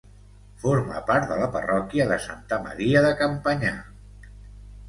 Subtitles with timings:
[0.63, 3.75] Formà part de la parròquia de Santa Maria de Campanyà.